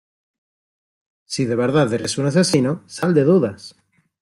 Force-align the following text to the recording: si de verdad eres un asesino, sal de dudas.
si 1.27 1.45
de 1.45 1.55
verdad 1.55 1.93
eres 1.93 2.17
un 2.17 2.25
asesino, 2.25 2.81
sal 2.87 3.13
de 3.13 3.23
dudas. 3.23 3.75